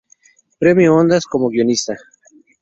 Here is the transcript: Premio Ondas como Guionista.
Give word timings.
Premio 0.59 0.95
Ondas 0.95 1.27
como 1.27 1.49
Guionista. 1.51 1.95